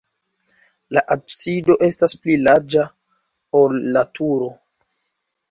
La 0.97 1.03
absido 1.15 1.75
estas 1.89 2.15
pli 2.23 2.39
larĝa, 2.47 2.87
ol 3.61 3.79
la 3.93 4.05
turo. 4.21 4.51